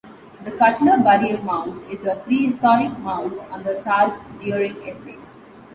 [0.43, 5.23] The Cutler Burial Mound is a prehistoric mound on the Charles Deering Estate.